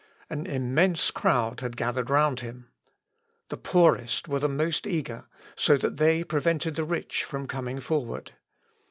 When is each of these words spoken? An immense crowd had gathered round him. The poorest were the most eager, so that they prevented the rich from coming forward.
An 0.31 0.47
immense 0.47 1.11
crowd 1.11 1.59
had 1.59 1.77
gathered 1.77 2.09
round 2.09 2.39
him. 2.39 2.71
The 3.49 3.57
poorest 3.57 4.27
were 4.27 4.39
the 4.39 4.49
most 4.49 4.87
eager, 4.87 5.25
so 5.55 5.77
that 5.77 5.97
they 5.97 6.23
prevented 6.23 6.73
the 6.73 6.83
rich 6.85 7.23
from 7.23 7.45
coming 7.47 7.79
forward. 7.79 8.31